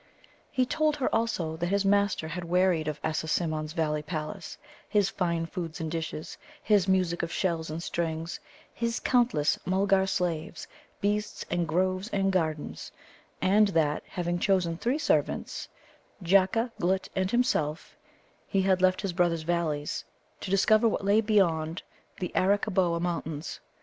[0.49, 4.57] He told her, also, that his master had wearied of Assasimmon's valley palace,
[4.89, 8.39] his fine food and dishes, his music of shells and strings,
[8.73, 10.67] his countless Mulgar slaves,
[11.01, 12.91] beasts, and groves and gardens;
[13.43, 15.67] and that, having chosen three servants,
[16.23, 17.95] Jacca, Glutt, and himself,
[18.47, 20.03] he had left his brother's valleys,
[20.39, 21.83] to discover what lay beyond
[22.19, 23.59] the Arakkaboa Mountains.